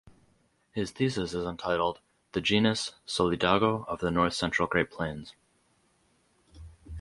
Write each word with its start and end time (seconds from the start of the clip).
His 0.71 0.89
thesis 0.89 1.35
is 1.35 1.45
entitled 1.45 1.99
"The 2.31 2.41
genus 2.41 2.93
"Solidago" 3.05 3.85
of 3.87 3.99
the 3.99 4.09
north 4.09 4.33
central 4.33 4.67
Great 4.67 4.89
Plains". 4.89 5.35